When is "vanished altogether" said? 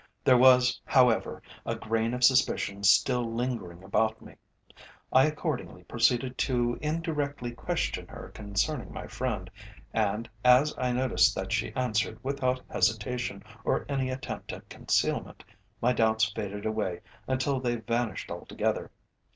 17.75-18.89